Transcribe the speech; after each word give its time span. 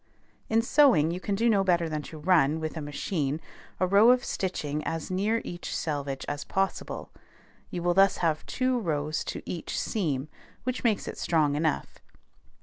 In 0.49 0.63
sewing 0.63 1.11
you 1.11 1.19
can 1.19 1.35
do 1.35 1.47
no 1.47 1.63
better 1.63 1.87
than 1.87 2.01
to 2.09 2.17
run, 2.17 2.59
with 2.59 2.75
a 2.75 2.81
machine, 2.81 3.39
a 3.79 3.85
row 3.85 4.09
of 4.09 4.25
stitching 4.25 4.83
as 4.83 5.11
near 5.11 5.43
each 5.45 5.75
selvage 5.77 6.25
as 6.27 6.43
possible; 6.43 7.11
you 7.69 7.83
will 7.83 7.93
thus 7.93 8.17
have 8.17 8.43
two 8.47 8.79
rows 8.79 9.23
to 9.25 9.43
each 9.45 9.79
seam, 9.79 10.27
which 10.63 10.83
makes 10.83 11.07
it 11.07 11.19
strong 11.19 11.53
enough. 11.55 11.99